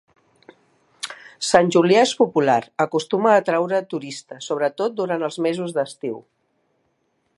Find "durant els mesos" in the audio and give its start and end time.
5.03-5.77